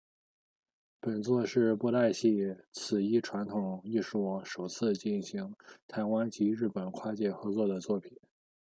[0.99, 5.53] 本作是布袋戏此一传统艺术首次进行
[5.87, 8.17] 台湾及日本跨界合作的作品。